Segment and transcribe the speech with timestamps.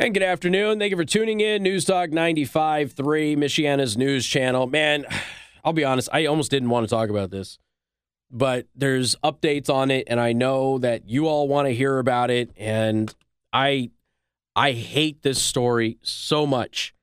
[0.00, 0.78] And good afternoon.
[0.78, 1.62] Thank you for tuning in.
[1.62, 4.66] News Talk 95.3, Michiana's news channel.
[4.66, 5.04] Man,
[5.64, 7.58] I'll be honest, I almost didn't want to talk about this,
[8.30, 12.30] but there's updates on it, and I know that you all want to hear about
[12.30, 12.50] it.
[12.56, 13.14] And
[13.52, 13.90] I
[14.56, 16.94] I hate this story so much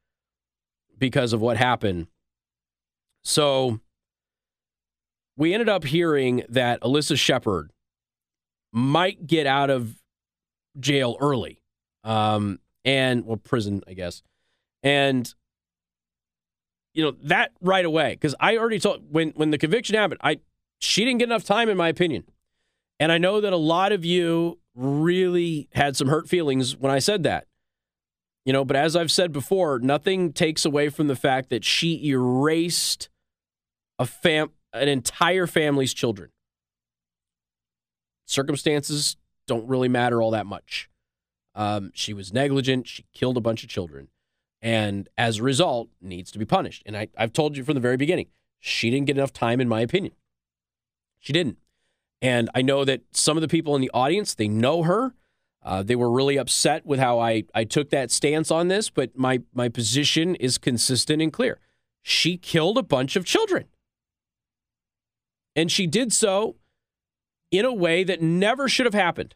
[0.97, 2.07] because of what happened.
[3.23, 3.79] So
[5.35, 7.69] we ended up hearing that Alyssa Shepherd
[8.73, 10.01] might get out of
[10.79, 11.61] jail early.
[12.03, 14.23] Um, and well, prison, I guess.
[14.81, 15.31] And
[16.93, 20.39] you know that right away because I already told when when the conviction happened, I
[20.79, 22.23] she didn't get enough time, in my opinion.
[22.99, 26.97] And I know that a lot of you really had some hurt feelings when I
[26.97, 27.45] said that.
[28.45, 32.07] You know, but as I've said before, nothing takes away from the fact that she
[32.07, 33.09] erased
[33.99, 36.29] a fam an entire family's children.
[38.25, 40.89] Circumstances don't really matter all that much.
[41.57, 42.87] Um, she was negligent.
[42.87, 44.09] She killed a bunch of children.
[44.61, 46.83] And as a result, needs to be punished.
[46.85, 48.27] And I, I've told you from the very beginning,
[48.59, 50.13] she didn't get enough time, in my opinion.
[51.19, 51.57] She didn't.
[52.21, 55.15] And I know that some of the people in the audience, they know her.
[55.63, 59.17] Uh, they were really upset with how I, I took that stance on this, but
[59.17, 61.59] my, my position is consistent and clear.
[62.03, 63.65] She killed a bunch of children.
[65.55, 66.55] And she did so
[67.51, 69.35] in a way that never should have happened.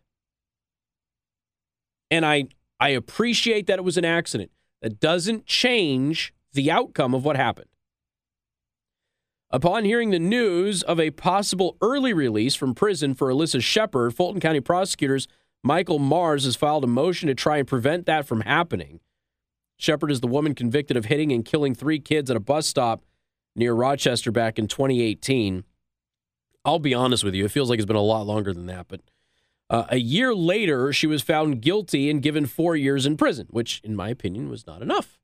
[2.11, 2.45] And I
[2.79, 4.51] I appreciate that it was an accident.
[4.81, 7.67] That doesn't change the outcome of what happened.
[9.49, 14.39] Upon hearing the news of a possible early release from prison for Alyssa Shepherd, Fulton
[14.39, 15.27] County prosecutors
[15.63, 18.99] Michael Marrs has filed a motion to try and prevent that from happening.
[19.77, 23.03] Shepherd is the woman convicted of hitting and killing three kids at a bus stop
[23.55, 25.63] near Rochester back in 2018.
[26.63, 28.87] I'll be honest with you, it feels like it's been a lot longer than that,
[28.87, 29.01] but
[29.71, 33.79] uh, a year later, she was found guilty and given four years in prison, which,
[33.85, 35.17] in my opinion, was not enough.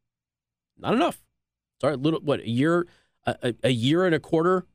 [0.78, 1.22] Not enough.
[1.82, 2.88] Sorry, little what a year,
[3.26, 4.66] a, a year and a quarter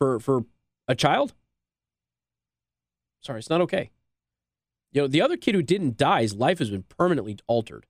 [0.00, 0.46] for for
[0.88, 1.32] a child.
[3.22, 3.90] Sorry, it's not okay.
[4.90, 7.86] You know, the other kid who didn't die, his life has been permanently altered.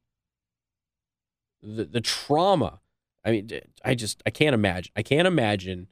[1.62, 2.80] The the trauma.
[3.24, 3.50] I mean,
[3.82, 4.92] I just I can't imagine.
[4.94, 5.88] I can't imagine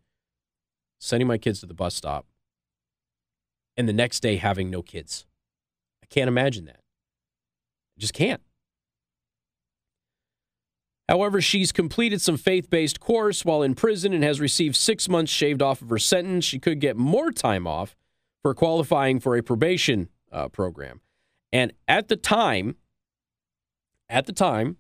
[1.01, 2.27] sending my kids to the bus stop
[3.77, 5.27] and the next day having no kids.
[6.03, 6.81] I can't imagine that.
[7.97, 8.43] I just can't.
[11.09, 15.31] However, she's completed some faith based course while in prison and has received six months
[15.31, 16.45] shaved off of her sentence.
[16.45, 17.95] She could get more time off
[18.43, 21.01] for qualifying for a probation uh, program.
[21.53, 22.77] And at the time,
[24.09, 24.79] at the time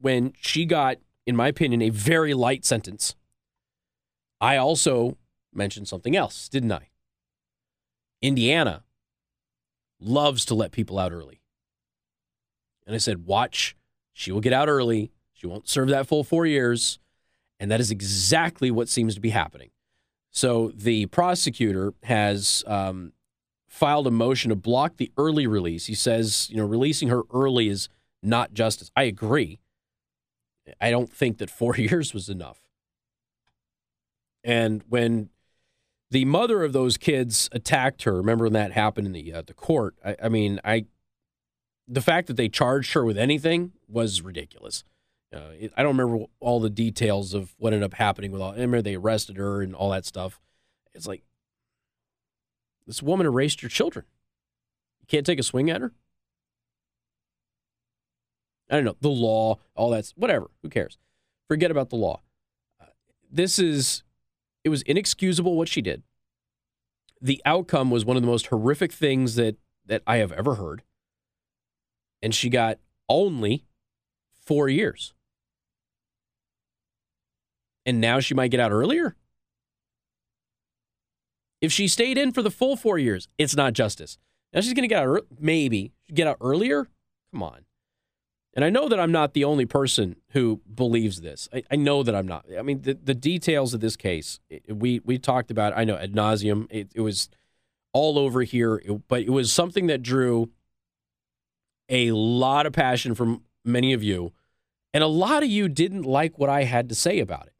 [0.00, 0.96] when she got,
[1.26, 3.14] in my opinion, a very light sentence,
[4.40, 5.16] I also
[5.52, 6.88] mentioned something else, didn't I?
[8.22, 8.84] Indiana
[10.00, 11.40] loves to let people out early.
[12.86, 13.76] And I said, watch,
[14.12, 15.10] she will get out early.
[15.32, 16.98] She won't serve that full four years.
[17.58, 19.70] And that is exactly what seems to be happening.
[20.30, 23.12] So the prosecutor has um,
[23.68, 25.86] filed a motion to block the early release.
[25.86, 27.88] He says, you know, releasing her early is
[28.22, 28.90] not justice.
[28.94, 29.60] I agree.
[30.80, 32.60] I don't think that four years was enough.
[34.44, 35.30] And when
[36.10, 38.16] the mother of those kids attacked her.
[38.16, 39.96] Remember when that happened in the uh, the court?
[40.04, 40.86] I, I, mean, I
[41.88, 44.84] the fact that they charged her with anything was ridiculous.
[45.34, 48.50] Uh, it, I don't remember all the details of what ended up happening with all.
[48.50, 50.40] I remember they arrested her and all that stuff.
[50.94, 51.22] It's like
[52.86, 54.06] this woman erased your children.
[55.00, 55.92] You can't take a swing at her.
[58.70, 60.50] I don't know the law, all that's whatever.
[60.62, 60.98] Who cares?
[61.48, 62.22] Forget about the law.
[62.80, 62.86] Uh,
[63.30, 64.02] this is
[64.66, 66.02] it was inexcusable what she did.
[67.20, 69.54] The outcome was one of the most horrific things that
[69.86, 70.82] that I have ever heard.
[72.20, 73.64] And she got only
[74.44, 75.14] 4 years.
[77.86, 79.14] And now she might get out earlier?
[81.60, 84.18] If she stayed in for the full 4 years, it's not justice.
[84.52, 86.88] Now she's going to get out maybe get out earlier?
[87.30, 87.65] Come on.
[88.56, 91.46] And I know that I'm not the only person who believes this.
[91.52, 92.46] I, I know that I'm not.
[92.58, 95.76] I mean, the, the details of this case, it, we we talked about.
[95.76, 96.66] I know ad nauseum.
[96.70, 97.28] It, it was
[97.92, 100.50] all over here, it, but it was something that drew
[101.90, 104.32] a lot of passion from many of you,
[104.94, 107.52] and a lot of you didn't like what I had to say about it.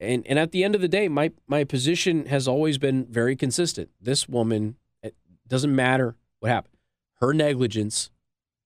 [0.00, 3.36] And and at the end of the day, my my position has always been very
[3.36, 3.90] consistent.
[4.00, 5.14] This woman, it
[5.46, 6.76] doesn't matter what happened,
[7.20, 8.10] her negligence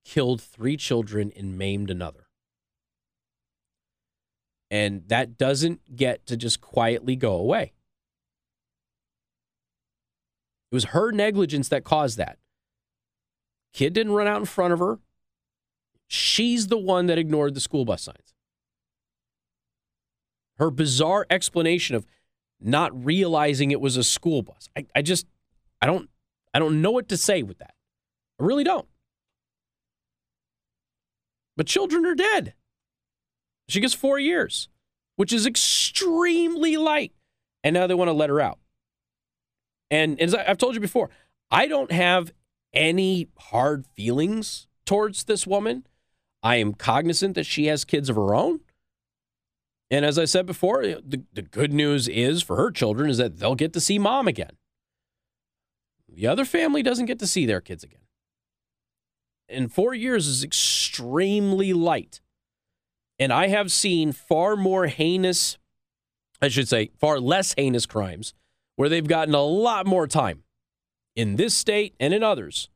[0.04, 2.26] killed three children and maimed another.
[4.70, 7.72] And that doesn't get to just quietly go away.
[10.70, 12.38] It was her negligence that caused that.
[13.72, 15.00] Kid didn't run out in front of her.
[16.06, 18.34] She's the one that ignored the school bus signs.
[20.58, 22.06] Her bizarre explanation of
[22.60, 24.68] not realizing it was a school bus.
[24.76, 25.26] I, I just
[25.80, 26.10] I don't
[26.52, 27.74] I don't know what to say with that.
[28.38, 28.86] I really don't.
[31.60, 32.54] But children are dead.
[33.68, 34.70] She gets four years,
[35.16, 37.12] which is extremely light.
[37.62, 38.58] And now they want to let her out.
[39.90, 41.10] And as I've told you before,
[41.50, 42.32] I don't have
[42.72, 45.86] any hard feelings towards this woman.
[46.42, 48.60] I am cognizant that she has kids of her own.
[49.90, 53.38] And as I said before, the, the good news is for her children is that
[53.38, 54.56] they'll get to see mom again.
[56.08, 58.00] The other family doesn't get to see their kids again.
[59.50, 62.20] And four years is extremely light.
[63.18, 65.58] And I have seen far more heinous,
[66.40, 68.32] I should say, far less heinous crimes
[68.76, 70.42] where they've gotten a lot more time
[71.14, 72.70] in this state and in others.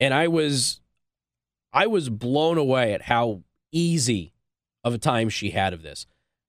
[0.00, 0.80] And I was
[1.72, 4.32] I was blown away at how easy
[4.82, 6.06] of a time she had of this.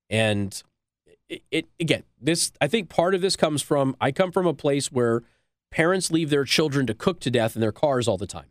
[0.08, 0.62] And
[1.28, 4.54] it, it, again, this I think part of this comes from I come from a
[4.54, 5.22] place where
[5.70, 8.48] parents leave their children to cook to death in their cars all the time.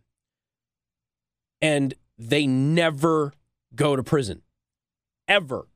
[1.62, 3.34] And they never
[3.76, 4.42] go to prison.
[5.28, 5.68] Ever.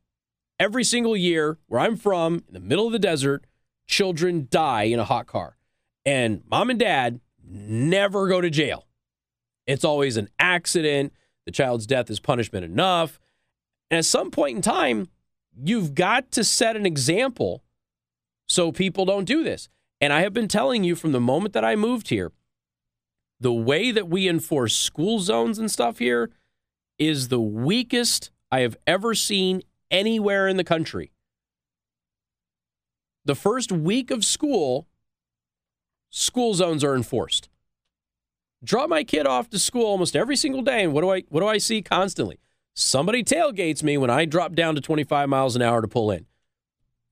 [0.59, 3.45] Every single year where I'm from, in the middle of the desert,
[3.87, 5.57] children die in a hot car.
[6.05, 8.87] And mom and dad never go to jail.
[9.67, 11.13] It's always an accident.
[11.45, 13.19] The child's death is punishment enough.
[13.89, 15.09] And at some point in time,
[15.55, 17.63] you've got to set an example
[18.47, 19.69] so people don't do this.
[19.99, 22.31] And I have been telling you from the moment that I moved here,
[23.41, 26.29] the way that we enforce school zones and stuff here
[26.99, 31.11] is the weakest I have ever seen anywhere in the country.
[33.25, 34.87] The first week of school,
[36.11, 37.49] school zones are enforced.
[38.63, 41.39] Drop my kid off to school almost every single day, and what do I what
[41.39, 42.39] do I see constantly?
[42.75, 46.27] Somebody tailgates me when I drop down to 25 miles an hour to pull in.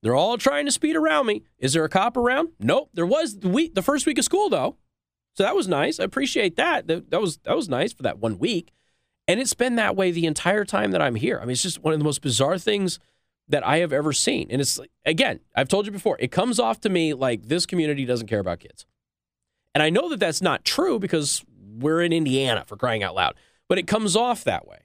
[0.04, 1.42] They're all trying to speed around me.
[1.58, 2.50] Is there a cop around?
[2.60, 2.92] Nope.
[2.94, 4.78] There was the week, the first week of school though,
[5.36, 6.00] so that was nice.
[6.00, 6.88] I appreciate that.
[6.88, 8.72] That, that was that was nice for that one week,
[9.28, 11.38] and it's been that way the entire time that I'm here.
[11.38, 13.00] I mean, it's just one of the most bizarre things
[13.48, 14.48] that I have ever seen.
[14.50, 18.06] And it's again, I've told you before, it comes off to me like this community
[18.06, 18.86] doesn't care about kids,
[19.74, 21.44] and I know that that's not true because
[21.80, 23.36] we're in Indiana for crying out loud,
[23.68, 24.80] but it comes off that way.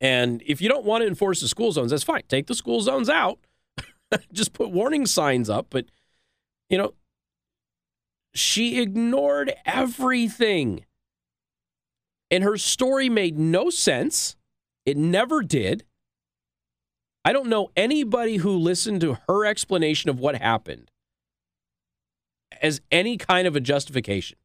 [0.00, 2.22] And if you don't want to enforce the school zones, that's fine.
[2.28, 3.38] Take the school zones out.
[4.32, 5.66] Just put warning signs up.
[5.70, 5.86] But,
[6.68, 6.94] you know,
[8.34, 10.84] she ignored everything.
[12.30, 14.36] And her story made no sense.
[14.86, 15.84] It never did.
[17.24, 20.90] I don't know anybody who listened to her explanation of what happened
[22.62, 24.38] as any kind of a justification.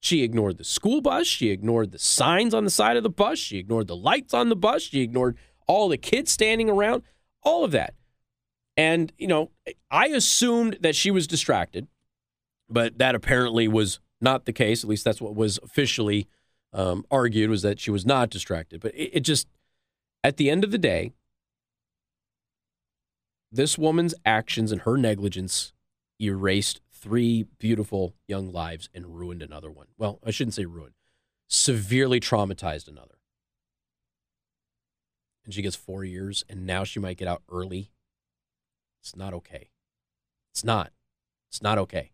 [0.00, 1.26] She ignored the school bus.
[1.26, 3.38] She ignored the signs on the side of the bus.
[3.38, 4.82] She ignored the lights on the bus.
[4.82, 5.36] She ignored
[5.66, 7.02] all the kids standing around,
[7.42, 7.94] all of that.
[8.76, 9.50] And, you know,
[9.90, 11.86] I assumed that she was distracted,
[12.70, 14.84] but that apparently was not the case.
[14.84, 16.28] At least that's what was officially
[16.72, 18.80] um, argued was that she was not distracted.
[18.80, 19.48] But it, it just,
[20.22, 21.12] at the end of the day,
[23.50, 25.72] this woman's actions and her negligence
[26.20, 29.86] erased three beautiful young lives and ruined another one.
[29.98, 30.94] Well, I shouldn't say ruined,
[31.48, 33.16] severely traumatized another.
[35.44, 37.90] And she gets four years, and now she might get out early.
[39.02, 39.70] It's not okay.
[40.52, 40.92] It's not.
[41.48, 42.12] It's not okay.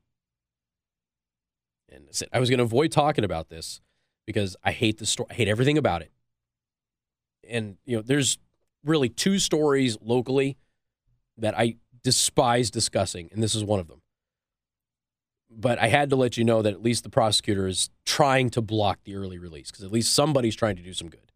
[1.90, 3.80] And I was going to avoid talking about this
[4.26, 5.28] because I hate the story.
[5.30, 6.10] I hate everything about it.
[7.48, 8.38] And, you know, there's
[8.84, 10.56] really two stories locally
[11.38, 14.00] that I despise discussing, and this is one of them
[15.50, 18.60] but I had to let you know that at least the prosecutor is trying to
[18.60, 21.32] block the early release because at least somebody's trying to do some good.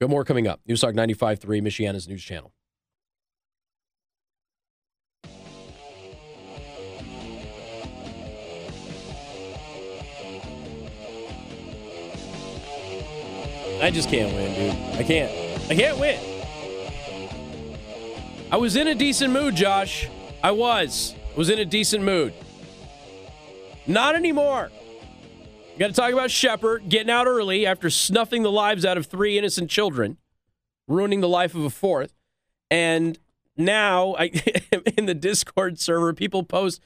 [0.00, 0.60] Got more coming up.
[0.66, 2.52] News Talk 95.3, Michiana's news channel.
[13.80, 14.98] I just can't win, dude.
[14.98, 15.70] I can't.
[15.70, 16.18] I can't win.
[18.50, 20.08] I was in a decent mood, Josh.
[20.42, 21.14] I was.
[21.34, 22.32] I was in a decent mood.
[23.86, 24.70] Not anymore.
[25.78, 29.36] Got to talk about Shepherd getting out early after snuffing the lives out of three
[29.36, 30.16] innocent children,
[30.88, 32.14] ruining the life of a fourth.
[32.70, 33.18] And
[33.58, 34.30] now, I,
[34.96, 36.80] in the Discord server, people post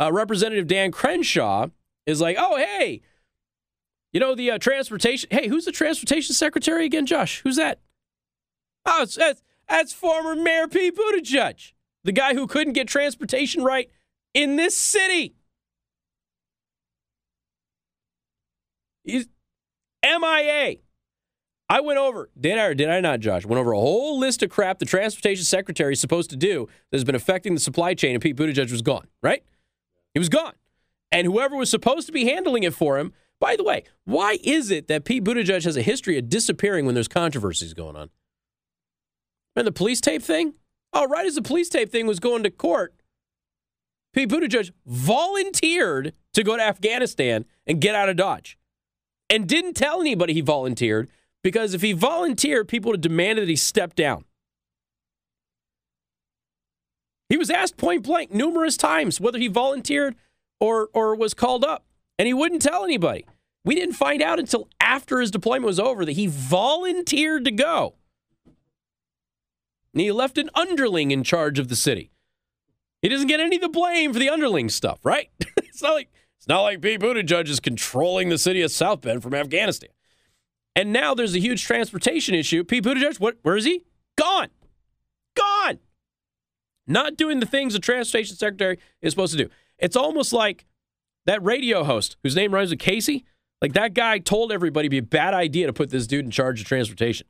[0.00, 1.68] uh, Representative Dan Crenshaw
[2.06, 3.00] is like, oh, hey,
[4.16, 5.28] you know, the uh, transportation.
[5.30, 7.42] Hey, who's the transportation secretary again, Josh?
[7.42, 7.80] Who's that?
[8.86, 13.90] Oh, that's, that's former Mayor Pete Buttigieg, the guy who couldn't get transportation right
[14.32, 15.34] in this city.
[19.04, 19.26] He's,
[20.02, 20.76] MIA.
[21.68, 23.44] I went over, did I or did I not, Josh?
[23.44, 26.96] Went over a whole list of crap the transportation secretary is supposed to do that
[26.96, 29.42] has been affecting the supply chain, and Pete Buttigieg was gone, right?
[30.14, 30.54] He was gone.
[31.12, 34.70] And whoever was supposed to be handling it for him, by the way, why is
[34.70, 38.10] it that Pete Buttigieg has a history of disappearing when there's controversies going on?
[39.54, 40.54] And the police tape thing?
[40.92, 42.94] Oh, right as the police tape thing was going to court,
[44.12, 48.58] Pete Buttigieg volunteered to go to Afghanistan and get out of Dodge
[49.28, 51.10] and didn't tell anybody he volunteered
[51.42, 54.24] because if he volunteered, people would have demanded that he step down.
[57.28, 60.14] He was asked point blank numerous times whether he volunteered
[60.60, 61.85] or, or was called up,
[62.18, 63.26] and he wouldn't tell anybody.
[63.64, 67.94] We didn't find out until after his deployment was over that he volunteered to go.
[69.92, 72.10] And he left an underling in charge of the city.
[73.02, 75.30] He doesn't get any of the blame for the underling stuff, right?
[75.56, 79.22] it's not like it's not like Pete Buttigieg is controlling the city of South Bend
[79.22, 79.90] from Afghanistan.
[80.76, 82.62] And now there's a huge transportation issue.
[82.62, 83.84] Pete Buttigieg, what, where is he?
[84.16, 84.50] Gone.
[85.34, 85.78] Gone.
[86.86, 89.50] Not doing the things the transportation secretary is supposed to do.
[89.78, 90.66] It's almost like
[91.26, 93.24] that radio host whose name rhymes with Casey.
[93.60, 96.30] Like that guy told everybody it'd be a bad idea to put this dude in
[96.30, 97.26] charge of transportation.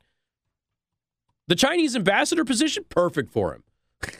[1.47, 3.63] The Chinese ambassador position, perfect for him.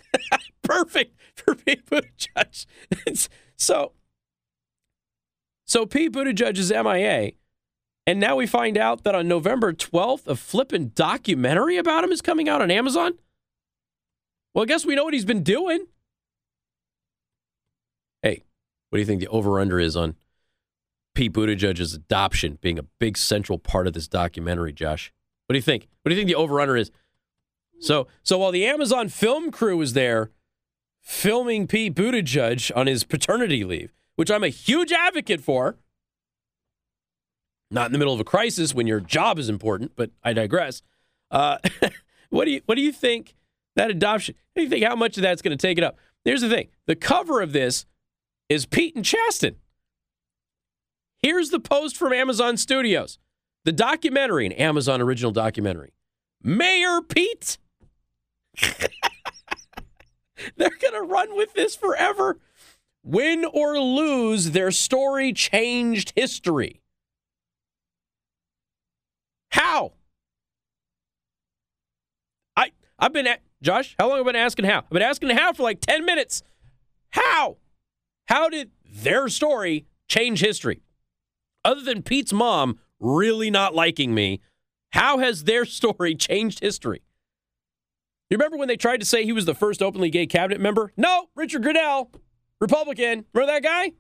[0.63, 2.65] perfect for Pete Buttigieg.
[3.57, 3.91] so,
[5.65, 7.31] so Pete Buttigieg is MIA.
[8.05, 12.22] And now we find out that on November 12th, a flippin' documentary about him is
[12.22, 13.13] coming out on Amazon.
[14.53, 15.88] Well, I guess we know what he's been doing.
[18.89, 20.15] What do you think the over under is on
[21.13, 25.12] Pete Buttigieg's adoption being a big central part of this documentary, Josh?
[25.48, 25.88] What do you think?
[26.01, 26.91] What do you think the over under is?
[27.79, 30.32] So, so while the Amazon film crew was there
[31.01, 35.77] filming Pete Buttigieg on his paternity leave, which I'm a huge advocate for,
[37.70, 40.82] not in the middle of a crisis when your job is important, but I digress.
[41.29, 41.58] Uh,
[42.29, 43.36] what do you what do you think
[43.75, 44.36] that adoption?
[44.53, 45.98] What do you think how much of that's going to take it up?
[46.24, 47.86] Here's the thing: the cover of this
[48.50, 49.58] is Pete and Chasten.
[51.22, 53.18] Here's the post from Amazon Studios,
[53.66, 55.94] the documentary, an Amazon original documentary.
[56.44, 57.58] Mayor Pete.
[60.56, 62.39] They're going to run with this forever.
[63.04, 66.82] Win or lose, their story changed history.
[69.51, 69.94] How?
[72.56, 74.80] I I've been at Josh, how long have I been asking how?
[74.80, 76.44] I've been asking how for like 10 minutes.
[77.10, 77.58] How?
[78.27, 80.81] How did their story change history?
[81.63, 84.41] Other than Pete's mom really not liking me,
[84.91, 87.01] how has their story changed history?
[88.29, 90.91] You remember when they tried to say he was the first openly gay cabinet member?
[90.98, 92.10] No, Richard Grenell,
[92.60, 93.25] Republican.
[93.34, 93.93] Remember that guy?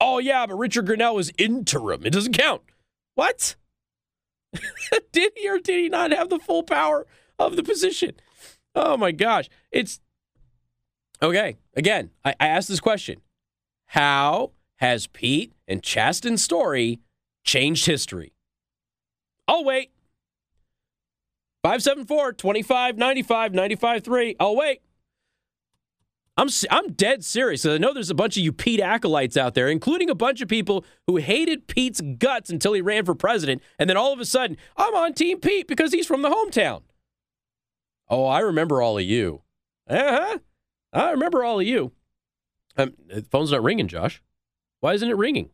[0.00, 2.06] Oh, yeah, but Richard Grenell was interim.
[2.06, 2.62] It doesn't count.
[3.14, 3.56] What?
[5.12, 7.06] did he or did he not have the full power
[7.38, 8.12] of the position?
[8.74, 9.48] Oh my gosh.
[9.70, 10.00] It's
[11.22, 11.56] okay.
[11.76, 13.20] Again, I, I asked this question
[13.86, 17.00] How has Pete and Chasten's story
[17.44, 18.32] changed history?
[19.48, 19.90] I'll wait.
[21.62, 24.36] 574 25 95 95 3.
[24.40, 24.82] I'll wait.
[26.36, 27.66] I'm I'm dead serious.
[27.66, 30.48] I know there's a bunch of you Pete acolytes out there, including a bunch of
[30.48, 34.24] people who hated Pete's guts until he ran for president, and then all of a
[34.24, 36.82] sudden, I'm on Team Pete because he's from the hometown.
[38.08, 39.42] Oh, I remember all of you.
[39.88, 40.38] Uh huh.
[40.92, 41.92] I remember all of you.
[42.76, 44.22] Um, the phone's not ringing, Josh.
[44.80, 45.50] Why isn't it ringing?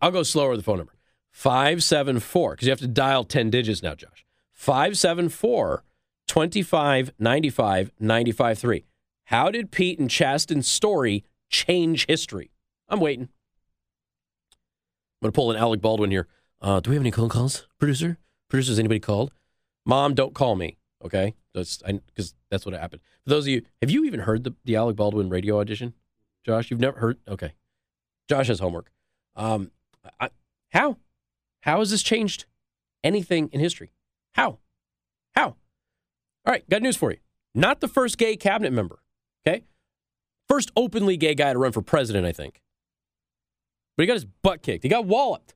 [0.00, 0.94] I'll go slower with the phone number.
[1.32, 4.24] 574, because you have to dial 10 digits now, Josh.
[4.54, 5.84] 574
[6.26, 8.84] 25 95 95 3.
[9.24, 12.50] How did Pete and Chasten's story change history?
[12.88, 13.28] I'm waiting.
[15.20, 16.26] I'm going to pull an Alec Baldwin here.
[16.60, 18.18] Uh, do we have any phone calls, producer?
[18.48, 19.32] Producers, anybody called?
[19.84, 20.77] Mom, don't call me.
[21.04, 23.02] Okay, that's because that's what happened.
[23.24, 25.94] For those of you, have you even heard the, the Alec Baldwin radio audition,
[26.44, 26.70] Josh?
[26.70, 27.18] You've never heard?
[27.28, 27.52] Okay,
[28.28, 28.90] Josh has homework.
[29.36, 29.70] Um,
[30.20, 30.30] I,
[30.70, 30.96] how?
[31.62, 32.46] How has this changed
[33.04, 33.92] anything in history?
[34.34, 34.58] How?
[35.34, 35.56] How?
[36.44, 37.18] All right, got news for you.
[37.54, 39.00] Not the first gay cabinet member,
[39.46, 39.64] okay?
[40.48, 42.60] First openly gay guy to run for president, I think.
[43.96, 44.82] But he got his butt kicked.
[44.82, 45.54] He got walloped.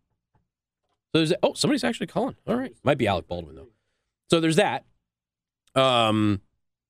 [1.13, 2.37] So there's oh, somebody's actually calling.
[2.47, 3.69] All right, might be Alec Baldwin though.
[4.31, 4.85] So there's that.
[5.75, 6.41] Um,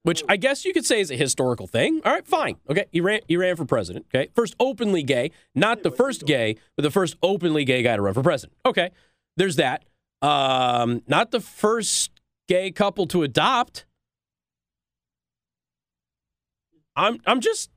[0.03, 2.01] which I guess you could say is a historical thing.
[2.05, 2.57] All right, fine.
[2.69, 4.07] Okay, he ran he ran for president.
[4.13, 8.03] Okay, first openly gay, not the first gay, but the first openly gay guy to
[8.03, 8.57] run for president.
[8.67, 8.91] Okay,
[9.37, 9.85] there's that.
[10.21, 12.11] Um, not the first
[12.49, 13.85] gay couple to adopt.
[16.97, 17.71] I'm I'm just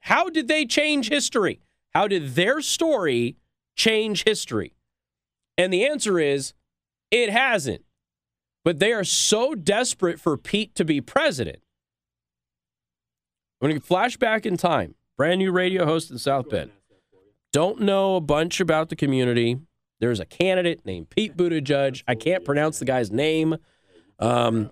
[0.00, 1.60] how did they change history?
[1.92, 3.36] How did their story
[3.76, 4.74] change history?
[5.56, 6.52] And the answer is
[7.10, 7.84] it hasn't.
[8.64, 11.58] But they are so desperate for Pete to be president.
[13.60, 14.94] Going to flash back in time.
[15.16, 16.70] Brand new radio host in South Bend.
[17.52, 19.58] Don't know a bunch about the community.
[20.00, 22.02] There's a candidate named Pete Buttigieg.
[22.08, 23.56] I can't pronounce the guy's name.
[24.18, 24.70] Um,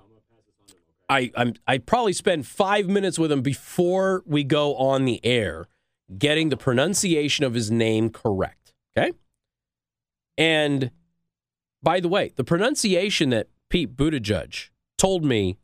[1.09, 5.67] I I'm, I probably spend five minutes with him before we go on the air,
[6.19, 8.73] getting the pronunciation of his name correct.
[8.97, 9.13] Okay.
[10.37, 10.91] And
[11.83, 15.57] by the way, the pronunciation that Pete Buttigieg told me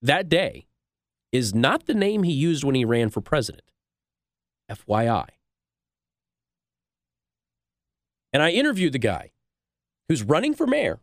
[0.00, 0.68] that day
[1.32, 3.64] is not the name he used when he ran for president.
[4.70, 5.26] FYI.
[8.32, 9.32] And I interviewed the guy
[10.08, 11.00] who's running for mayor.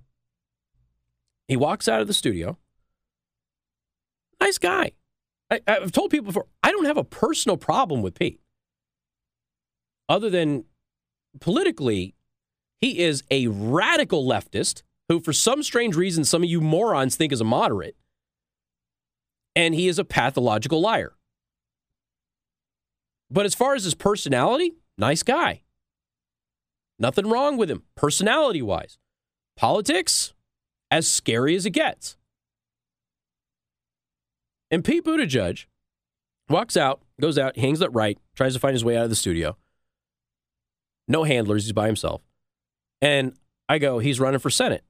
[1.49, 2.57] He walks out of the studio.
[4.39, 4.93] Nice guy.
[5.51, 8.39] I, have told people before, I don't have a personal problem with Pete.
[10.07, 10.63] Other than
[11.41, 12.15] politically,
[12.79, 17.31] he is a radical leftist who, for some strange reason, some of you morons think
[17.31, 17.95] is a moderate.
[19.55, 21.13] And he is a pathological liar.
[23.29, 25.61] But as far as his personality, nice guy.
[26.99, 28.97] Nothing wrong with him, personality wise.
[29.57, 30.33] Politics,
[30.91, 32.17] as scary as it gets.
[34.71, 35.65] And Pete Buttigieg
[36.49, 39.15] walks out, goes out, hangs up right, tries to find his way out of the
[39.15, 39.57] studio.
[41.07, 42.21] No handlers, he's by himself.
[43.01, 43.33] And
[43.69, 44.83] I go, he's running for Senate.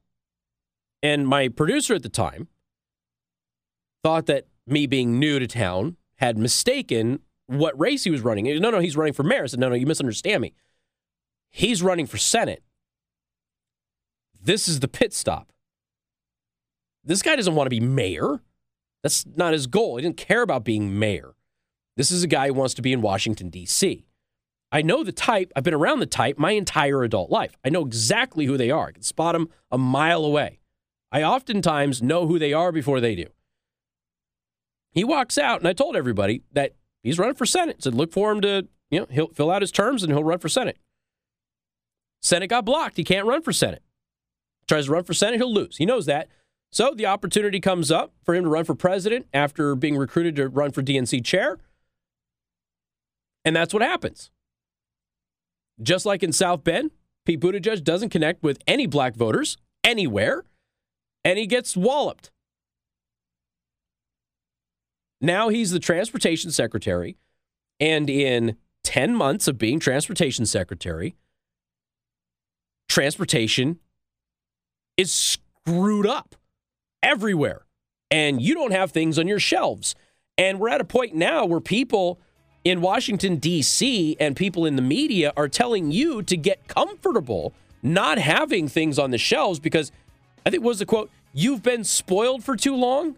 [1.03, 2.47] And my producer at the time
[4.03, 8.45] thought that me being new to town had mistaken what race he was running.
[8.59, 9.43] no, no, he's running for mayor.
[9.43, 10.53] I said, no, no, you misunderstand me.
[11.51, 12.63] He's running for Senate.
[14.41, 15.51] This is the pit stop.
[17.03, 18.41] This guy doesn't want to be mayor.
[19.03, 19.97] That's not his goal.
[19.97, 21.35] He didn't care about being mayor.
[21.95, 24.05] This is a guy who wants to be in Washington, D.C.
[24.71, 25.51] I know the type.
[25.55, 27.55] I've been around the type my entire adult life.
[27.63, 28.87] I know exactly who they are.
[28.87, 30.59] I can spot them a mile away.
[31.15, 33.27] I oftentimes know who they are before they do.
[34.91, 36.73] He walks out, and I told everybody that
[37.03, 37.81] he's running for Senate.
[37.81, 40.39] Said look for him to, you know, he'll fill out his terms and he'll run
[40.39, 40.77] for Senate.
[42.21, 42.97] Senate got blocked.
[42.97, 43.81] He can't run for Senate.
[44.67, 45.77] Tries to run for Senate, he'll lose.
[45.77, 46.27] He knows that.
[46.69, 50.49] So the opportunity comes up for him to run for president after being recruited to
[50.49, 51.59] run for DNC chair.
[53.45, 54.31] And that's what happens.
[55.81, 56.91] Just like in South Bend,
[57.25, 60.43] Pete Buttigieg doesn't connect with any black voters anywhere,
[61.25, 62.31] and he gets walloped.
[65.19, 67.17] Now he's the transportation secretary,
[67.79, 71.15] and in 10 months of being transportation secretary,
[72.87, 73.79] transportation
[74.95, 76.35] is screwed up
[77.01, 77.65] everywhere,
[78.11, 79.95] and you don't have things on your shelves.
[80.37, 82.19] And we're at a point now where people
[82.63, 88.17] in Washington, D.C., and people in the media are telling you to get comfortable not
[88.17, 89.91] having things on the shelves because
[90.45, 93.15] I think was the quote, you've been spoiled for too long.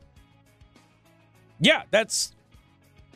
[1.60, 2.34] Yeah, that's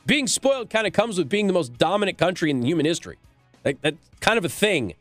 [0.05, 3.17] being spoiled kind of comes with being the most dominant country in human history.
[3.63, 4.95] Like that's kind of a thing.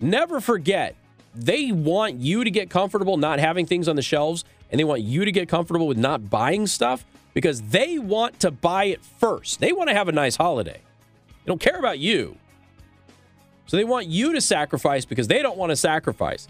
[0.00, 0.94] Never forget,
[1.34, 5.02] they want you to get comfortable not having things on the shelves, and they want
[5.02, 9.60] you to get comfortable with not buying stuff because they want to buy it first.
[9.60, 10.80] They want to have a nice holiday.
[11.28, 12.36] They don't care about you.
[13.66, 16.48] So they want you to sacrifice because they don't want to sacrifice.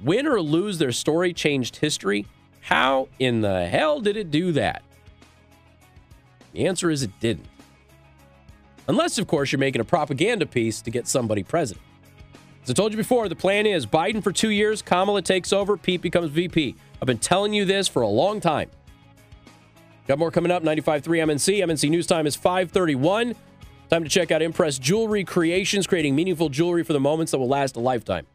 [0.00, 2.26] Win or lose, their story changed history.
[2.60, 4.82] How in the hell did it do that?
[6.52, 7.46] The answer is it didn't.
[8.86, 11.84] Unless, of course, you're making a propaganda piece to get somebody president.
[12.62, 15.76] As I told you before, the plan is Biden for two years, Kamala takes over,
[15.76, 16.74] Pete becomes VP.
[17.00, 18.70] I've been telling you this for a long time.
[20.08, 20.62] Got more coming up.
[20.62, 21.58] 95.3 MNC.
[21.58, 23.34] MNC News Time is 531.
[23.90, 27.48] Time to check out Impress Jewelry Creations, creating meaningful jewelry for the moments that will
[27.48, 28.26] last a lifetime.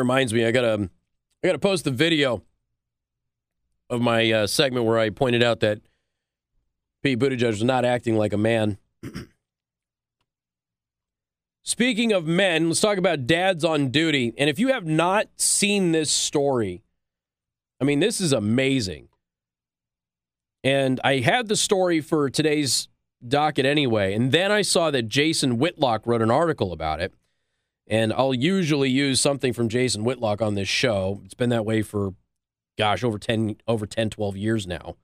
[0.00, 0.90] Reminds me, I gotta,
[1.42, 2.42] I gotta post the video
[3.88, 5.80] of my uh, segment where I pointed out that
[7.02, 8.78] Pete Buttigieg was not acting like a man.
[11.62, 14.32] Speaking of men, let's talk about dads on duty.
[14.36, 16.82] And if you have not seen this story,
[17.80, 19.08] I mean, this is amazing.
[20.62, 22.88] And I had the story for today's
[23.26, 24.14] docket anyway.
[24.14, 27.12] And then I saw that Jason Whitlock wrote an article about it.
[27.90, 31.20] And I'll usually use something from Jason Whitlock on this show.
[31.24, 32.14] It's been that way for,
[32.78, 34.94] gosh, over 10, over 10 12 years now.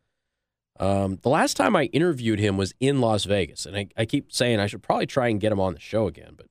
[0.79, 4.31] Um, the last time I interviewed him was in Las Vegas, and I, I, keep
[4.31, 6.46] saying I should probably try and get him on the show again, but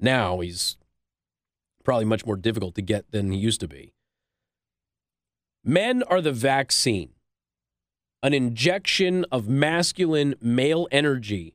[0.00, 0.76] now he's
[1.84, 3.94] probably much more difficult to get than he used to be.
[5.64, 7.10] Men are the vaccine.
[8.24, 11.54] An injection of masculine male energy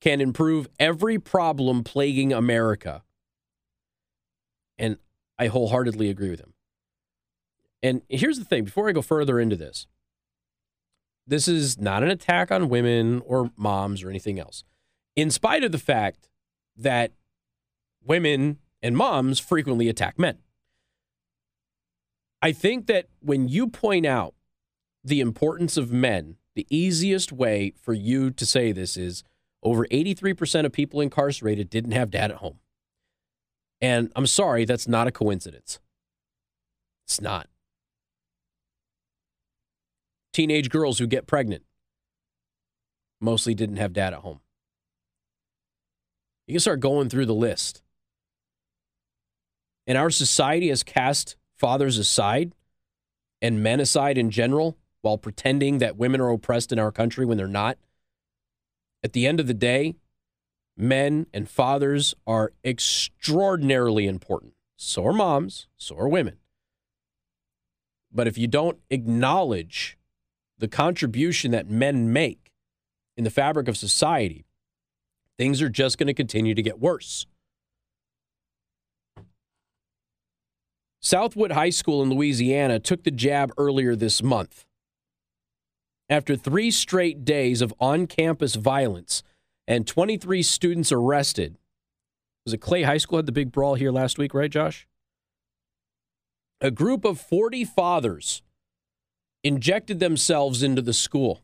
[0.00, 3.04] can improve every problem plaguing America.
[4.82, 4.98] And
[5.38, 6.54] I wholeheartedly agree with him.
[7.82, 9.86] And here's the thing before I go further into this,
[11.26, 14.64] this is not an attack on women or moms or anything else.
[15.14, 16.28] In spite of the fact
[16.76, 17.12] that
[18.04, 20.38] women and moms frequently attack men.
[22.40, 24.34] I think that when you point out
[25.04, 29.22] the importance of men, the easiest way for you to say this is
[29.62, 32.58] over 83% of people incarcerated didn't have dad at home.
[33.82, 35.80] And I'm sorry, that's not a coincidence.
[37.04, 37.48] It's not.
[40.32, 41.64] Teenage girls who get pregnant
[43.20, 44.40] mostly didn't have dad at home.
[46.46, 47.82] You can start going through the list.
[49.86, 52.54] And our society has cast fathers aside
[53.40, 57.36] and men aside in general while pretending that women are oppressed in our country when
[57.36, 57.78] they're not.
[59.02, 59.96] At the end of the day,
[60.76, 64.54] men and fathers are extraordinarily important.
[64.76, 66.38] So are moms, so are women.
[68.12, 69.96] But if you don't acknowledge
[70.58, 72.52] the contribution that men make
[73.16, 74.44] in the fabric of society,
[75.38, 77.26] things are just going to continue to get worse.
[81.00, 84.66] Southwood High School in Louisiana took the jab earlier this month.
[86.08, 89.22] After three straight days of on campus violence
[89.66, 91.56] and 23 students arrested,
[92.44, 94.86] was it Clay High School had the big brawl here last week, right, Josh?
[96.60, 98.42] A group of 40 fathers
[99.44, 101.42] injected themselves into the school.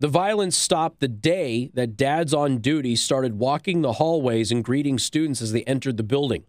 [0.00, 4.98] The violence stopped the day that dads on duty started walking the hallways and greeting
[4.98, 6.44] students as they entered the building.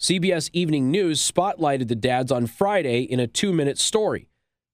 [0.00, 4.28] CBS Evening News spotlighted the dads on Friday in a two minute story.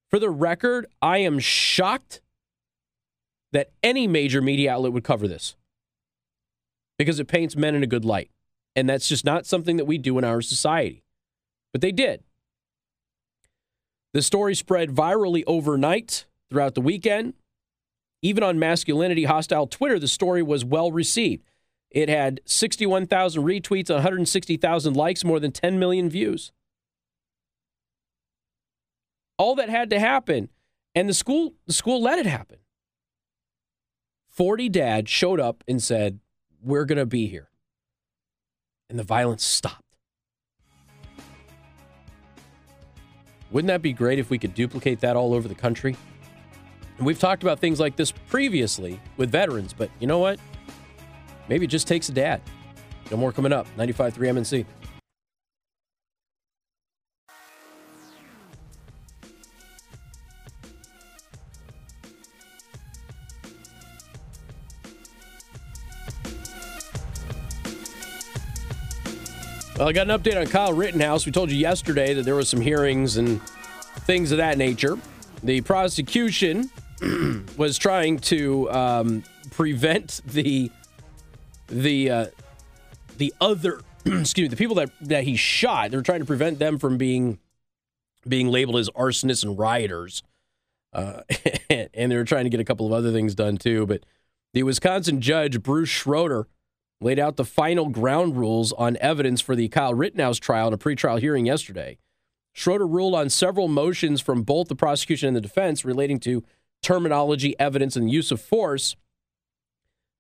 [0.09, 2.21] For the record, I am shocked
[3.57, 5.57] that any major media outlet would cover this
[6.99, 8.31] because it paints men in a good light.
[8.75, 11.03] And that's just not something that we do in our society.
[11.73, 12.23] But they did.
[14.13, 17.33] The story spread virally overnight throughout the weekend.
[18.21, 21.43] Even on masculinity hostile Twitter, the story was well received.
[21.91, 26.53] It had 61,000 retweets, 160,000 likes, more than 10 million views.
[29.39, 30.51] All that had to happen,
[30.95, 32.59] and the school the school let it happen.
[34.37, 36.21] 40 dads showed up and said,
[36.63, 37.49] "We're going to be here."
[38.91, 39.83] And the violence stopped.
[43.51, 45.97] Wouldn't that be great if we could duplicate that all over the country?
[46.99, 50.39] And we've talked about things like this previously with veterans, but you know what?
[51.49, 52.43] Maybe it just takes a dad.
[53.11, 53.67] No more coming up.
[53.77, 54.67] 95.3 MNC.
[69.87, 71.27] I got an update on Kyle Rittenhouse.
[71.27, 73.41] We told you yesterday that there was some hearings and
[74.01, 74.99] things of that nature.
[75.45, 76.73] The prosecution
[77.57, 79.23] was trying to um,
[79.53, 80.73] prevent the
[81.69, 82.27] the uh,
[83.19, 85.93] the other excuse me the people that that he shot.
[85.93, 87.39] They're trying to prevent them from being
[88.27, 90.25] being labeled as arsonists and rioters,
[90.95, 91.21] uh,
[91.71, 93.87] and they were trying to get a couple of other things done too.
[93.87, 94.03] But
[94.53, 96.49] the Wisconsin judge Bruce Schroeder
[97.01, 100.79] laid out the final ground rules on evidence for the Kyle Rittenhouse trial in a
[100.79, 101.99] pretrial hearing yesterday.
[102.53, 106.43] Schroeder ruled on several motions from both the prosecution and the defense relating to
[106.83, 108.97] terminology, evidence, and use of force.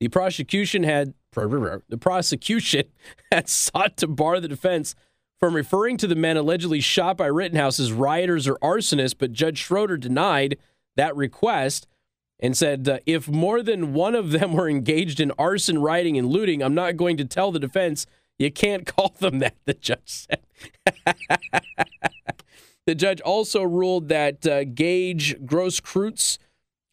[0.01, 2.85] The prosecution had the prosecution
[3.33, 4.95] had sought to bar the defense
[5.39, 9.59] from referring to the men allegedly shot by Rittenhouse as rioters or arsonists, but Judge
[9.59, 10.57] Schroeder denied
[10.97, 11.87] that request
[12.39, 16.29] and said, uh, if more than one of them were engaged in arson, rioting, and
[16.29, 18.07] looting, I'm not going to tell the defense
[18.39, 20.41] you can't call them that, the judge said.
[22.87, 26.39] the judge also ruled that uh, Gage Grosskreutz,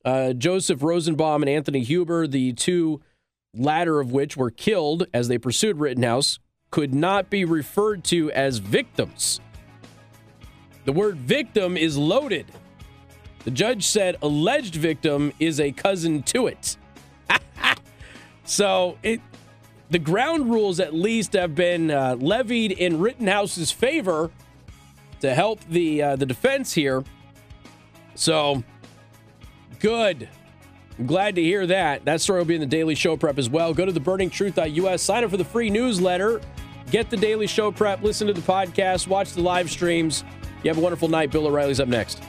[0.05, 3.01] uh, Joseph Rosenbaum, and Anthony Huber, the two
[3.53, 6.39] latter of which were killed as they pursued Rittenhouse,
[6.71, 9.39] could not be referred to as victims.
[10.85, 12.47] The word victim is loaded
[13.43, 16.77] the judge said alleged victim is a cousin to it.
[18.45, 19.21] so it,
[19.89, 24.31] the ground rules at least have been uh, levied in Rittenhouse's favor
[25.19, 27.03] to help the uh, the defense here.
[28.15, 28.63] So
[29.79, 30.29] good.
[30.97, 32.05] I'm glad to hear that.
[32.05, 33.73] That story will be in the Daily Show Prep as well.
[33.73, 36.39] Go to the theburningtruth.us, sign up for the free newsletter,
[36.91, 40.23] get the Daily Show Prep, listen to the podcast, watch the live streams.
[40.63, 41.31] You have a wonderful night.
[41.31, 42.21] Bill O'Reilly's up next.